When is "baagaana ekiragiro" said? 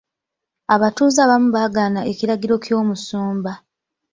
1.55-2.55